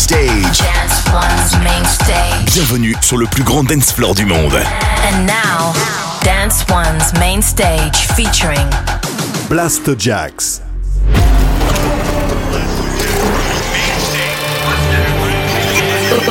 stage. 0.00 0.58
Dance 0.58 1.04
One's 1.12 1.52
main 1.62 1.84
stage. 1.84 2.54
Bienvenue 2.54 2.94
sur 3.02 3.18
le 3.18 3.26
plus 3.26 3.42
grand 3.42 3.64
dance 3.64 3.92
floor 3.92 4.14
du 4.14 4.24
monde. 4.24 4.54
And 4.54 5.26
now, 5.26 5.74
Dance 6.24 6.64
One's 6.70 7.12
main 7.20 7.42
stage 7.42 8.06
featuring 8.16 8.66
Blasterjaxx. 9.50 10.62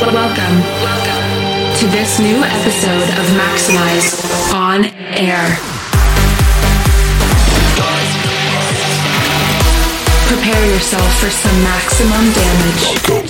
Welcome. 0.01 0.63
to 1.77 1.88
this 1.88 2.20
new 2.20 2.43
episode 2.43 3.09
of 3.20 3.25
Maximize 3.38 4.17
on 4.51 4.86
Air. 5.13 5.45
Prepare 10.27 10.65
yourself 10.73 11.20
for 11.20 11.29
some 11.29 11.63
maximum 11.63 12.33
damage. 12.33 13.29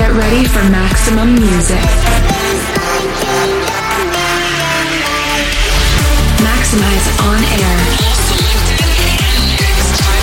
Get 0.00 0.12
ready 0.12 0.44
for 0.46 0.62
maximum 0.70 1.34
music. 1.34 1.76
Maximize 6.40 7.06
on 7.28 7.44
air. 7.60 7.78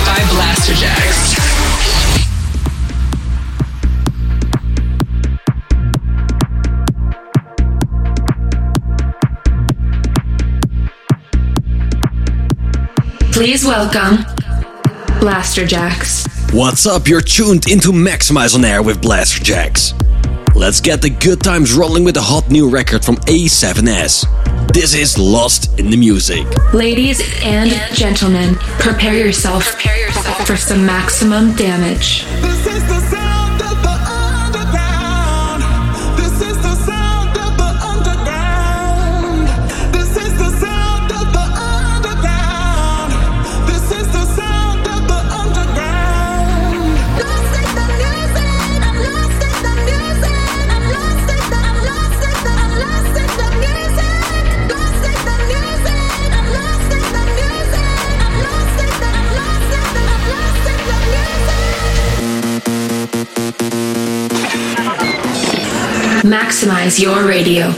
by 0.04 0.20
Blasterjaxx. 0.34 1.14
Please 13.32 13.64
welcome 13.64 14.24
Blasterjaxx. 15.20 16.17
What's 16.54 16.86
up? 16.86 17.06
You're 17.06 17.20
tuned 17.20 17.70
into 17.70 17.88
Maximize 17.88 18.54
on 18.54 18.64
Air 18.64 18.82
with 18.82 19.02
Blasterjaxx. 19.02 20.54
Let's 20.54 20.80
get 20.80 21.02
the 21.02 21.10
good 21.10 21.42
times 21.42 21.74
rolling 21.74 22.04
with 22.04 22.16
a 22.16 22.22
hot 22.22 22.50
new 22.50 22.70
record 22.70 23.04
from 23.04 23.16
A7S. 23.16 24.72
This 24.72 24.94
is 24.94 25.18
Lost 25.18 25.78
in 25.78 25.90
the 25.90 25.96
Music. 25.98 26.46
Ladies 26.72 27.20
and 27.42 27.70
gentlemen, 27.94 28.54
prepare 28.80 29.14
yourself, 29.14 29.74
prepare 29.74 30.06
yourself 30.06 30.46
for 30.46 30.56
some 30.56 30.86
maximum 30.86 31.54
damage. 31.54 32.24
Maximize 66.28 67.00
your 67.00 67.26
radio. 67.26 67.72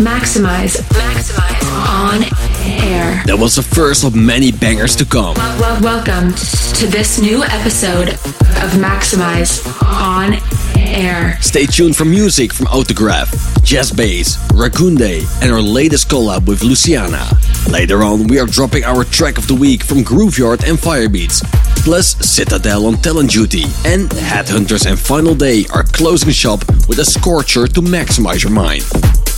Maximize, 0.00 0.80
maximize 0.96 1.60
on 1.76 2.22
air. 2.64 3.22
That 3.26 3.36
was 3.38 3.56
the 3.56 3.62
first 3.62 4.02
of 4.02 4.16
many 4.16 4.50
bangers 4.50 4.96
to 4.96 5.04
come. 5.04 5.34
Well, 5.34 5.78
welcome 5.82 6.32
to 6.32 6.86
this 6.86 7.20
new 7.20 7.44
episode 7.44 8.08
of 8.08 8.70
Maximize 8.80 9.60
on 9.84 10.38
air. 10.78 11.36
Stay 11.42 11.66
tuned 11.66 11.96
for 11.96 12.06
music 12.06 12.54
from 12.54 12.66
Autograph, 12.68 13.30
Jazz 13.62 13.92
Bass, 13.92 14.38
Ragunde, 14.52 15.42
and 15.42 15.52
our 15.52 15.60
latest 15.60 16.08
collab 16.08 16.46
with 16.46 16.62
Luciana. 16.62 17.28
Later 17.70 18.02
on, 18.02 18.26
we 18.26 18.40
are 18.40 18.46
dropping 18.46 18.84
our 18.84 19.04
track 19.04 19.36
of 19.36 19.46
the 19.48 19.54
week 19.54 19.84
from 19.84 19.98
Grooveyard 19.98 20.66
and 20.66 20.78
Firebeats. 20.78 21.44
Plus, 21.84 22.16
Citadel 22.26 22.86
on 22.86 22.94
Talent 23.02 23.30
Duty, 23.32 23.64
and 23.84 24.08
Headhunters 24.08 24.88
and 24.88 24.98
Final 24.98 25.34
Day 25.34 25.66
are 25.74 25.82
closing 25.82 26.30
shop 26.30 26.66
with 26.88 26.98
a 27.00 27.04
scorcher 27.04 27.66
to 27.66 27.82
maximize 27.82 28.42
your 28.42 28.52
mind. 28.52 28.82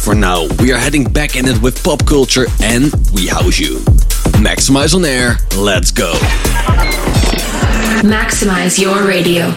For 0.03 0.17
now, 0.17 0.49
we 0.59 0.73
are 0.73 0.79
heading 0.79 1.05
back 1.05 1.37
in 1.37 1.47
it 1.47 1.63
with 1.63 1.83
pop 1.85 2.05
culture 2.05 2.47
and 2.61 2.93
we 3.15 3.29
house 3.29 3.61
you. 3.61 3.79
Maximize 4.43 4.97
on 4.97 5.05
air, 5.05 5.37
let's 5.57 5.93
go. 5.93 6.13
Maximize 8.03 8.81
your 8.81 9.07
radio. 9.07 9.53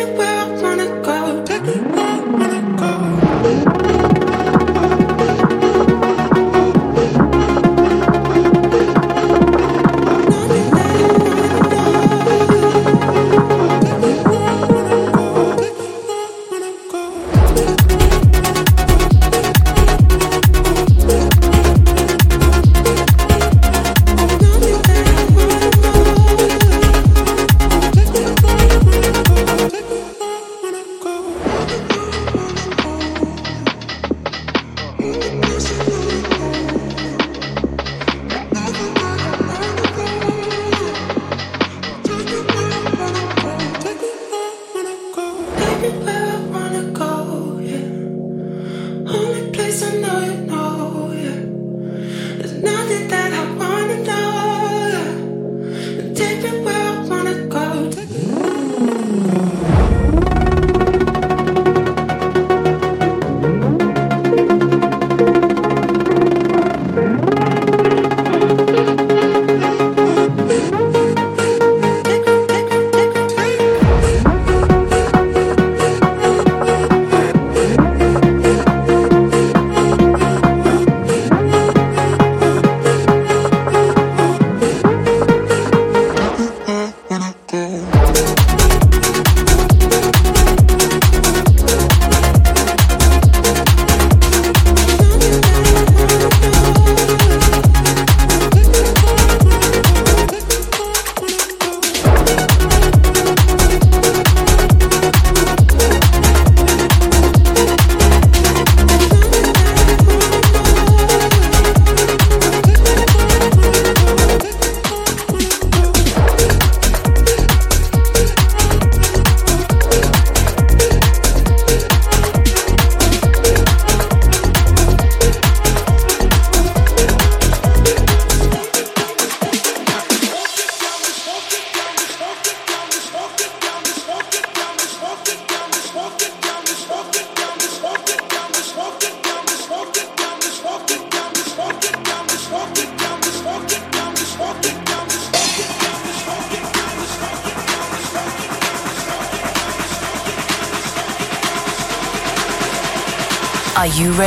Are 0.00 0.29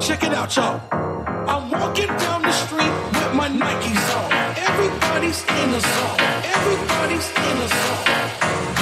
Check 0.00 0.24
it 0.24 0.32
out, 0.32 0.56
y'all. 0.56 0.80
I'm 0.90 1.70
walking 1.70 2.06
down 2.06 2.40
the 2.40 2.52
street 2.52 2.90
with 3.12 3.34
my 3.34 3.48
Nikes 3.50 4.16
on. 4.16 4.32
Everybody's 4.56 5.44
in 5.44 5.70
the 5.72 5.80
zone. 5.80 6.20
Everybody's 6.56 7.28
in 7.28 7.58
the 7.60 7.68
zone. 7.68 8.79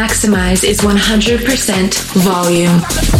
Maximize 0.00 0.64
is 0.64 0.80
100% 0.80 1.92
volume. 2.24 3.19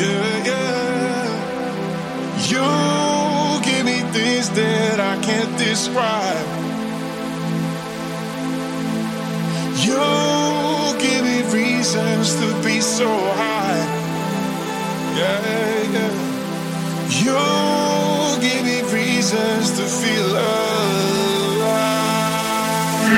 Yeah, 0.00 0.48
yeah. 0.48 1.28
You 2.48 2.66
give 3.62 3.84
me 3.84 3.98
things 4.16 4.48
that 4.50 4.98
I 4.98 5.20
can't 5.20 5.58
describe. 5.58 6.46
You 9.84 10.00
give 11.04 11.22
me 11.22 11.42
reasons 11.52 12.34
to 12.36 12.46
be 12.64 12.80
so 12.80 13.08
high. 13.42 13.84
Yeah, 15.20 15.92
yeah. 15.96 16.12
You 17.20 17.42
give 18.40 18.62
me 18.64 18.80
reasons 18.90 19.72
to 19.76 19.84
feel 19.84 20.30
alive. 20.30 21.10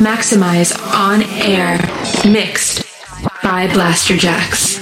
Maximize 0.03 0.73
on 0.93 1.23
air, 1.23 1.79
mixed 2.29 2.83
by 3.41 3.69
Blasterjaxx. 3.69 4.82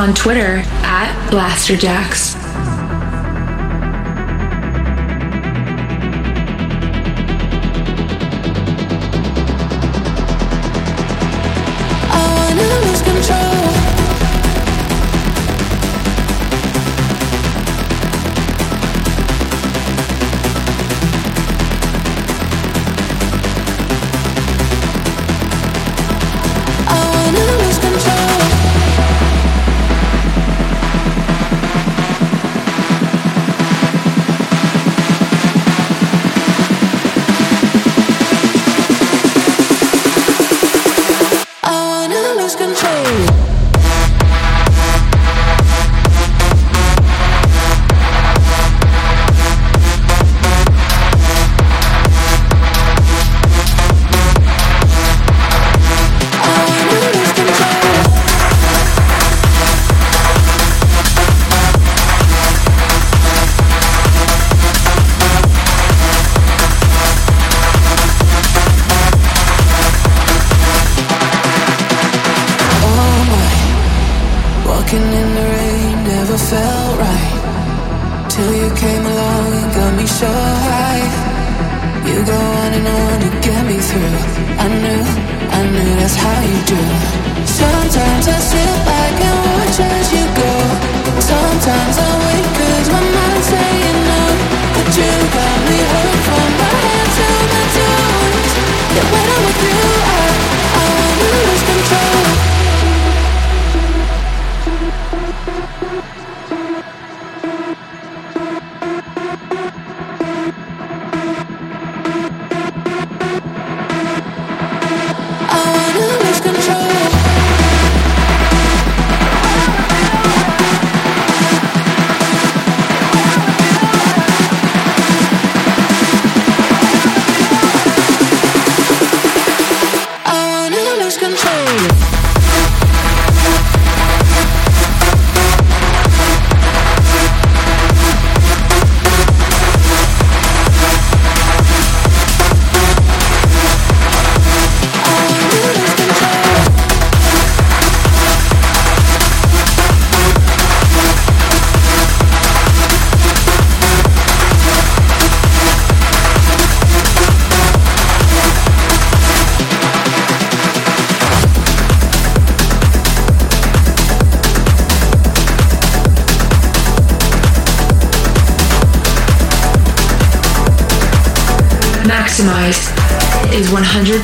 on 0.00 0.14
Twitter 0.14 0.62
at 0.82 1.12
Blasterjaxx. 1.30 2.29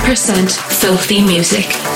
100% 0.07 0.53
filthy 0.71 1.21
music. 1.21 1.96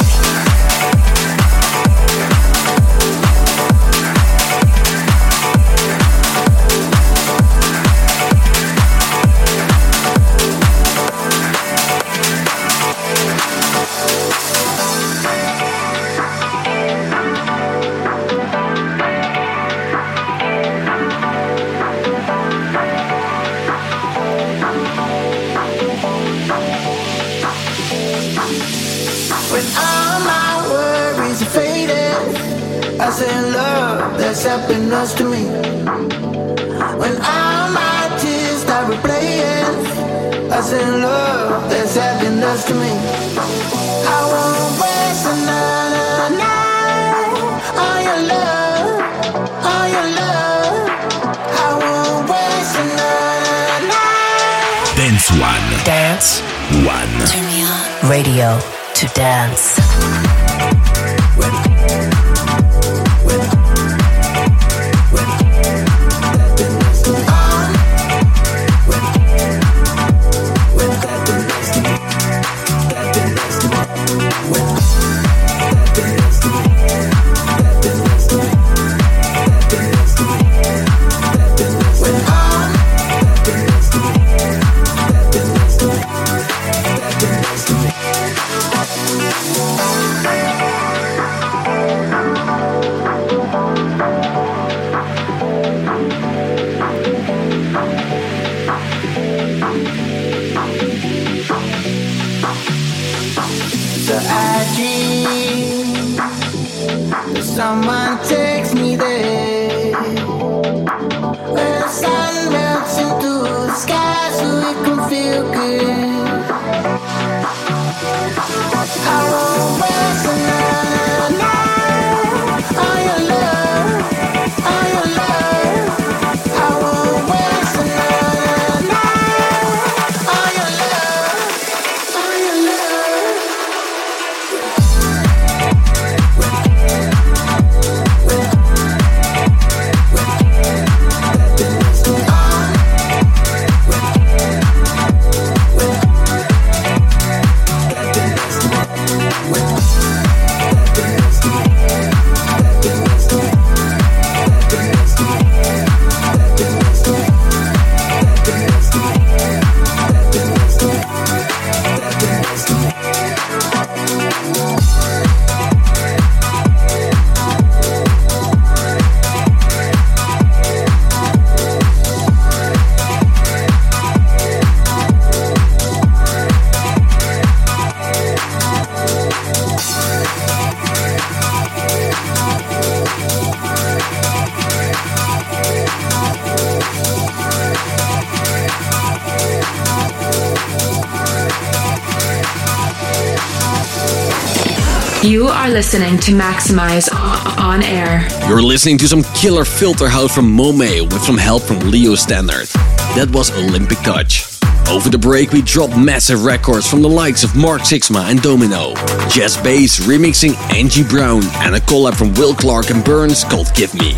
You 195.22 195.48
are 195.48 195.68
listening 195.68 196.18
to 196.20 196.33
Maximize 196.33 197.12
on 197.59 197.83
air. 197.83 198.26
You're 198.48 198.62
listening 198.62 198.96
to 198.98 199.06
some 199.06 199.22
killer 199.35 199.66
filter 199.66 200.09
house 200.09 200.35
from 200.35 200.50
Mome 200.50 200.78
with 200.78 201.22
some 201.22 201.37
help 201.37 201.62
from 201.62 201.78
Leo 201.90 202.14
Stannard. 202.14 202.68
That 203.16 203.28
was 203.30 203.50
Olympic 203.50 203.98
Touch. 203.98 204.50
Over 204.90 205.09
the 205.09 205.18
break, 205.18 205.53
we 205.53 205.62
dropped 205.62 205.96
massive 205.96 206.44
records 206.44 206.85
from 206.90 207.00
the 207.00 207.09
likes 207.09 207.44
of 207.44 207.55
Mark 207.55 207.83
Sixma 207.83 208.29
and 208.29 208.42
Domino, 208.42 208.94
Jazz 209.29 209.57
Bass 209.57 210.00
remixing 210.00 210.57
Angie 210.74 211.05
Brown, 211.05 211.42
and 211.62 211.76
a 211.76 211.81
collab 211.81 212.16
from 212.16 212.35
Will 212.35 212.55
Clarke 212.55 212.90
and 212.90 213.05
Burns 213.05 213.44
called 213.44 213.72
Give 213.76 213.94
Me. 213.94 214.09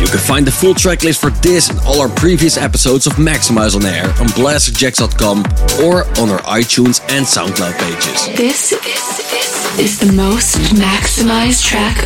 You 0.00 0.06
can 0.08 0.18
find 0.18 0.44
the 0.44 0.50
full 0.50 0.74
tracklist 0.74 1.20
for 1.20 1.30
this 1.30 1.70
and 1.70 1.78
all 1.86 2.00
our 2.00 2.08
previous 2.08 2.56
episodes 2.56 3.06
of 3.06 3.12
Maximize 3.14 3.76
on 3.76 3.86
Air 3.86 4.06
on 4.20 4.26
blasterjaxx.com 4.34 5.44
or 5.86 6.04
on 6.20 6.30
our 6.30 6.42
iTunes 6.42 7.00
and 7.08 7.24
SoundCloud 7.24 7.78
pages. 7.78 8.26
This, 8.36 8.70
this 8.70 9.78
is 9.78 10.00
the 10.00 10.12
most 10.12 10.56
maximized 10.74 11.64
track 11.64 11.96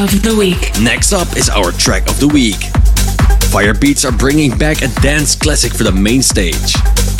of 0.00 0.22
the 0.22 0.36
week. 0.38 0.80
Next 0.80 1.12
up 1.12 1.36
is 1.36 1.48
our 1.48 1.72
track 1.72 2.08
of 2.08 2.20
the 2.20 2.28
week. 2.28 2.60
Firebeatz 3.50 4.08
are 4.08 4.16
bringing 4.16 4.56
back 4.56 4.82
a 4.82 4.88
dance 5.00 5.34
classic 5.34 5.74
for 5.74 5.82
the 5.82 5.92
main 5.92 6.22
stage. 6.22 6.74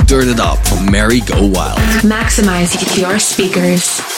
Turn 0.08 0.28
it 0.30 0.40
up 0.40 0.56
from 0.66 0.90
Mary 0.90 1.20
Go 1.20 1.46
Wild. 1.48 1.78
Maximize 2.00 2.98
your 2.98 3.18
speakers. 3.18 4.17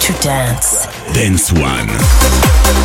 to 0.00 0.12
dance. 0.22 0.86
Dance 1.12 1.52
One. 1.52 2.83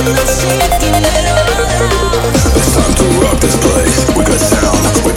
It's 0.00 0.44
time 2.72 2.94
to 2.94 3.04
rock 3.20 3.40
this 3.40 3.56
place. 3.56 4.06
We 4.16 4.22
got 4.24 4.38
sound. 4.38 5.07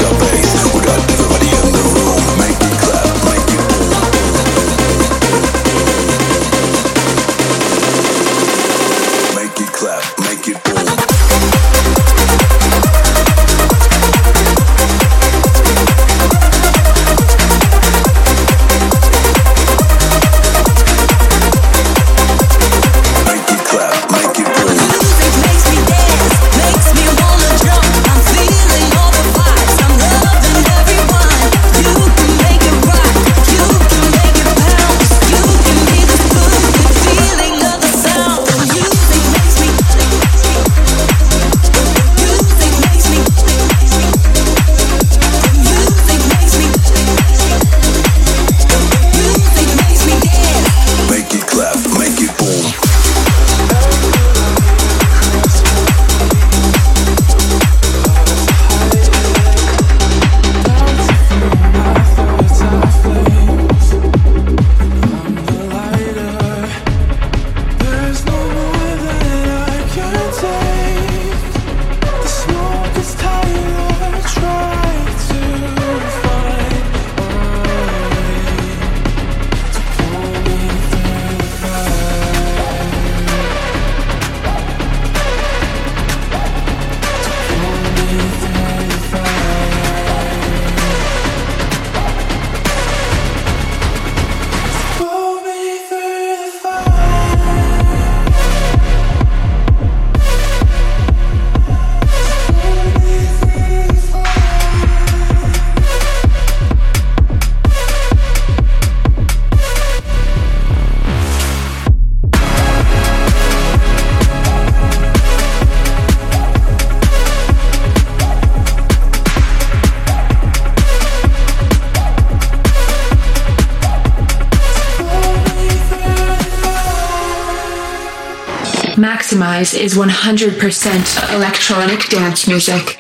Is 129.42 129.96
100% 129.96 131.34
electronic 131.34 132.08
dance 132.10 132.48
music. 132.48 133.00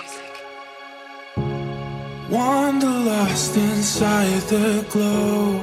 Inside 3.53 4.41
the 4.49 4.83
glow. 4.89 5.59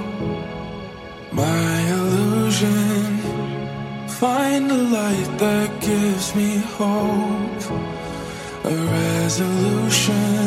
My 1.33 1.81
illusion. 1.97 3.19
Find 4.09 4.93
light 4.93 5.31
that 5.39 5.81
gives 5.81 6.35
me 6.37 6.59
hope. 6.77 7.63
A 8.65 8.77
resolution. 8.99 10.47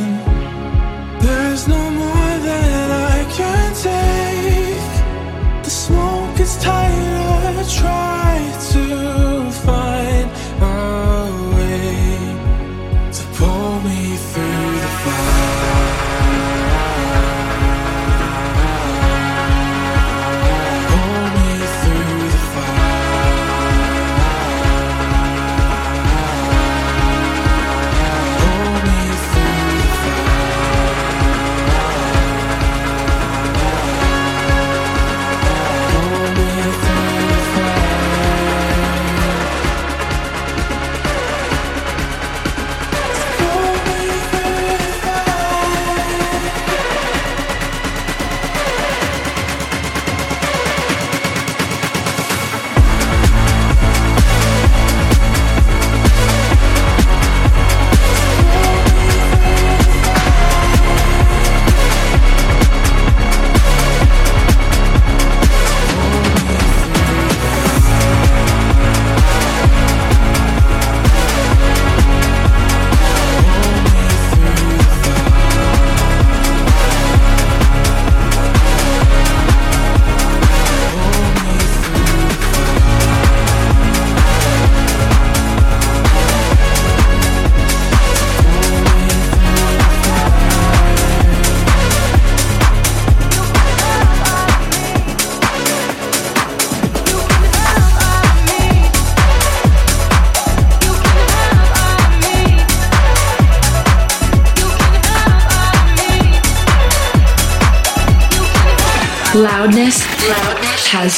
There's 1.19 1.67
no 1.67 1.83
more 1.91 2.33
that 2.49 2.89
I 3.15 3.19
can 3.37 3.69
take. 3.89 5.63
The 5.65 5.69
smoke 5.69 6.39
is. 6.39 6.55
Try. 7.81 8.30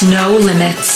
no 0.02 0.38
limits. 0.38 0.93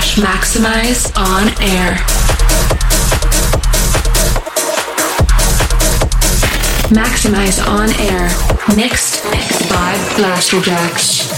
slash 0.00 0.16
maximize 0.16 1.12
on 1.16 1.48
air. 1.62 1.94
Maximize 6.90 7.58
on 7.66 7.88
air. 8.00 8.28
Mixed 8.76 9.22
by 9.70 9.94
Blasterjaxx. 10.16 11.35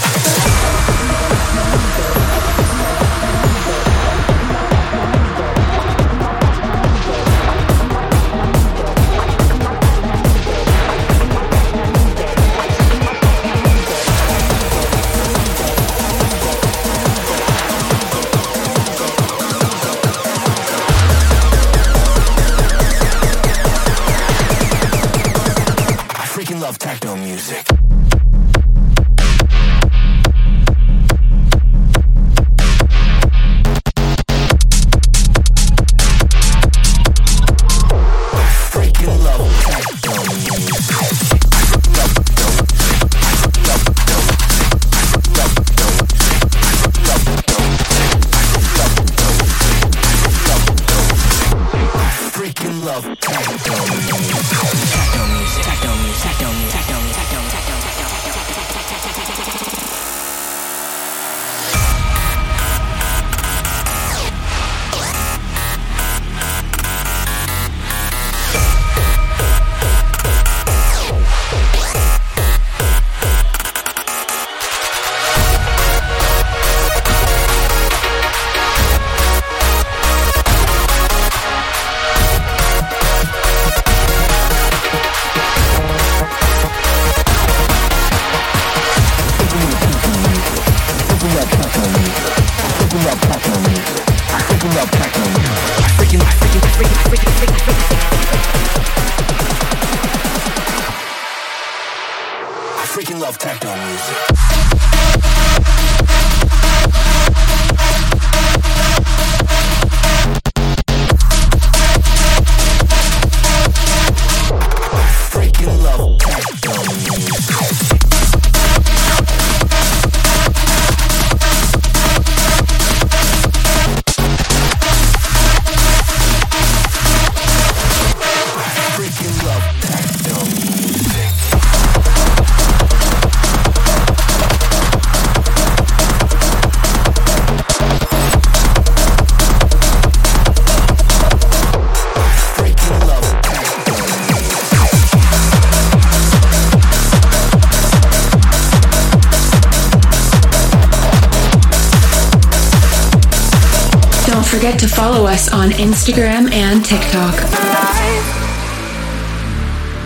Don't 154.39 154.47
forget 154.47 154.79
to 154.79 154.87
follow 154.87 155.25
us 155.25 155.51
on 155.51 155.71
Instagram 155.71 156.49
and 156.53 156.85
TikTok. 156.85 157.35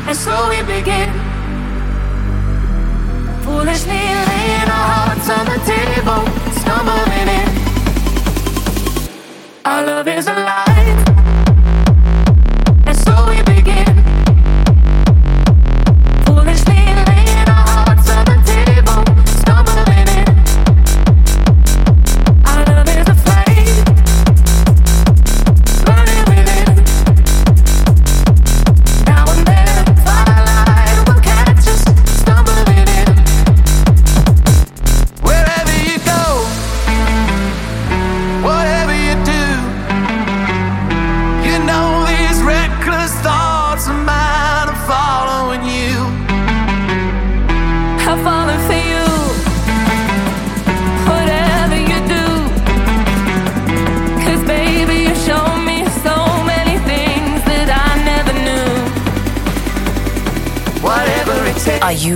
And 0.08 0.18
so 0.18 0.50
we 0.50 0.58
begin. 0.64 1.14
Foolishly 3.44 3.92
laying 3.92 4.70
our 4.74 4.88
hearts 4.90 5.30
on 5.30 5.46
the 5.46 5.60
table, 5.70 6.26
stumbling 6.62 7.30
in. 7.30 7.50
Our 9.66 9.86
love 9.86 10.08
is 10.08 10.26
alive. 10.26 11.03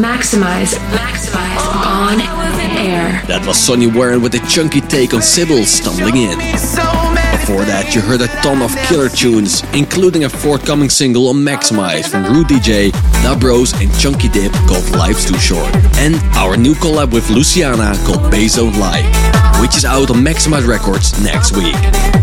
Maximize, 0.00 0.72
maximize 0.96 1.66
on 1.84 2.18
air. 2.78 3.22
That 3.26 3.44
was 3.46 3.58
Sonny 3.58 3.86
Wharton 3.86 4.22
with 4.22 4.34
a 4.34 4.38
chunky 4.48 4.80
take 4.80 5.12
on 5.12 5.20
CYRIL 5.20 5.66
stumbling 5.66 6.16
in. 6.16 6.38
Before 6.38 7.66
that, 7.66 7.94
you 7.94 8.00
heard 8.00 8.22
a 8.22 8.28
ton 8.40 8.62
of 8.62 8.74
killer 8.88 9.10
tunes, 9.10 9.62
including 9.74 10.24
a 10.24 10.30
forthcoming 10.30 10.88
single 10.88 11.28
on 11.28 11.36
Maximize 11.36 12.08
from 12.08 12.24
Rude 12.24 12.46
DJ, 12.46 12.92
Da 13.22 13.36
Bros, 13.36 13.72
and 13.80 13.92
Chunky 13.98 14.28
Dip 14.28 14.52
called 14.66 14.88
Life's 14.90 15.24
Too 15.24 15.38
Short. 15.38 15.74
And 15.96 16.16
our 16.36 16.56
new 16.56 16.74
collab 16.74 17.12
with 17.12 17.28
Luciana 17.30 17.94
called 18.04 18.32
Bayzone 18.32 18.76
Live, 18.78 19.60
which 19.60 19.76
is 19.76 19.84
out 19.84 20.10
on 20.10 20.16
Maximize 20.16 20.66
Records 20.66 21.22
next 21.22 21.56
week. 21.56 21.76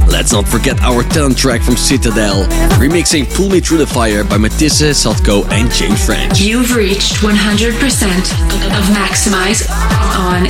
Let's 0.08 0.32
not 0.32 0.48
forget 0.48 0.82
our 0.82 1.04
talent 1.04 1.38
track 1.38 1.62
from 1.62 1.76
Citadel, 1.76 2.46
remixing 2.80 3.32
Pull 3.36 3.50
Me 3.50 3.60
Through 3.60 3.80
the 3.80 3.88
Fire 3.88 4.24
by 4.24 4.38
Matisse, 4.38 4.82
Sadko, 4.82 5.48
and 5.52 5.72
James 5.72 6.04
French. 6.06 6.40
You've 6.40 6.76
reached 6.76 7.16
100% 7.16 7.30
of 7.30 8.84
Maximize 8.96 9.70
on 10.18 10.48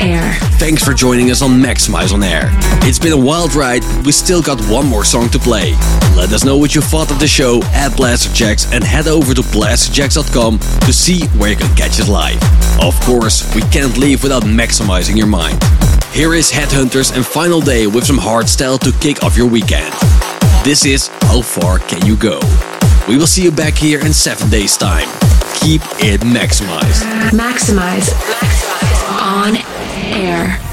air. 0.00 0.34
Thanks 0.58 0.82
for 0.82 0.92
joining 0.92 1.30
us 1.30 1.40
on 1.40 1.50
Maximize 1.50 2.12
on 2.12 2.22
Air. 2.22 2.50
It's 2.82 2.98
been 2.98 3.12
a 3.12 3.16
wild 3.16 3.54
ride, 3.54 3.82
but 3.82 4.06
we 4.06 4.12
still 4.12 4.42
got 4.42 4.60
one 4.68 4.86
more 4.86 5.04
song 5.04 5.28
to 5.30 5.38
play. 5.38 5.72
Let 6.16 6.32
us 6.32 6.44
know 6.44 6.56
what 6.56 6.74
you 6.74 6.80
thought 6.80 7.10
of 7.10 7.20
the 7.20 7.28
show 7.28 7.62
at 7.72 7.96
Blaster 7.96 8.28
Blasterjaxx 8.28 8.72
and 8.72 8.82
head 8.82 9.06
over 9.06 9.34
to 9.34 9.42
blasterjaxx.com 9.78 10.58
to 10.58 10.92
see 10.92 11.26
where 11.38 11.50
you 11.50 11.56
can 11.56 11.74
catch 11.76 12.00
it 12.00 12.08
live. 12.08 12.42
Of 12.82 12.98
course, 13.02 13.54
we 13.54 13.62
can't 13.62 13.96
leave 13.96 14.22
without 14.22 14.42
maximizing 14.42 15.16
your 15.16 15.26
mind. 15.26 15.62
Here 16.12 16.34
is 16.34 16.50
Headhunterz 16.50 17.14
and 17.14 17.24
Final 17.24 17.60
Day 17.60 17.86
with 17.86 18.04
some 18.04 18.18
hardstyle 18.18 18.78
to 18.80 18.92
kick 18.98 19.22
off 19.22 19.36
your 19.36 19.48
weekend. 19.48 19.92
This 20.64 20.84
is 20.84 21.08
How 21.22 21.42
Far 21.42 21.78
Can 21.78 22.04
You 22.04 22.16
Go? 22.16 22.40
We 23.06 23.16
will 23.16 23.26
see 23.26 23.44
you 23.44 23.52
back 23.52 23.74
here 23.74 24.00
in 24.04 24.12
seven 24.12 24.50
days' 24.50 24.76
time. 24.76 25.08
Keep 25.60 25.82
it 26.00 26.22
maximized. 26.22 27.04
Maximize, 27.30 28.10
maximize 28.10 28.98
on 29.22 29.56
air. 30.12 30.67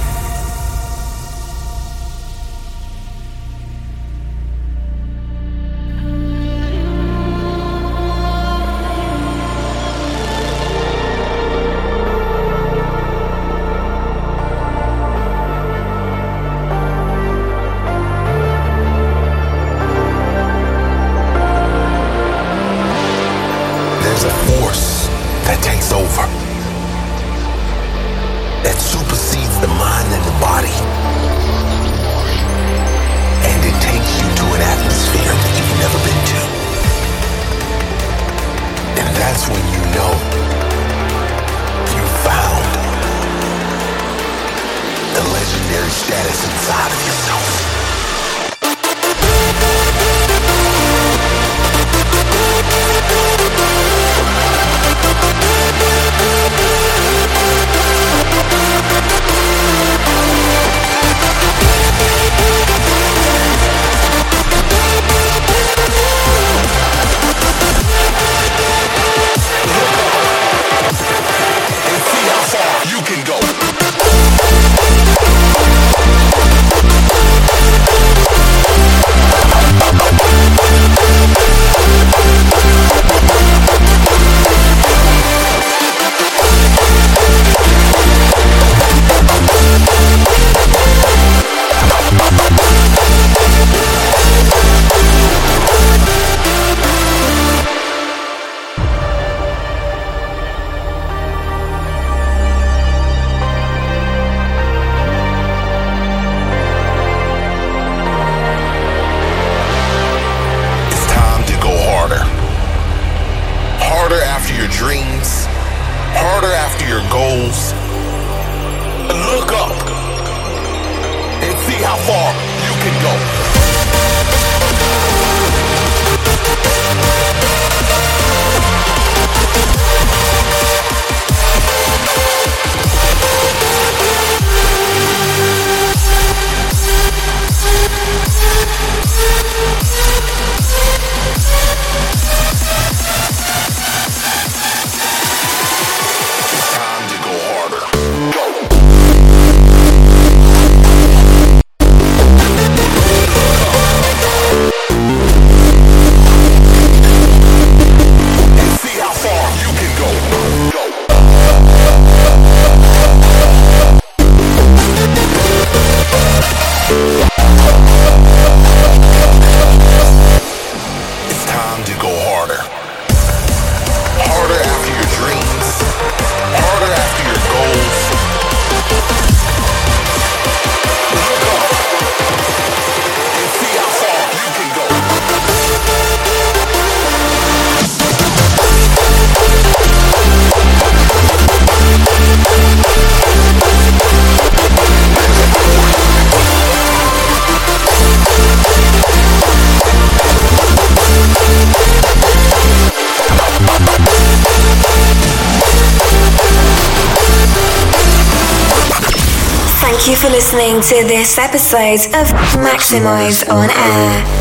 episode 211.76 212.16
of 212.16 212.28
Maximize 212.64 213.50
on 213.50 213.70
Air. 213.70 214.35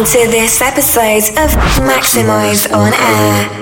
listening 0.00 0.24
to 0.24 0.30
this 0.30 0.62
episode 0.62 1.28
of 1.36 1.50
Maximize 1.84 2.72
on 2.72 2.92
Air. 2.94 3.59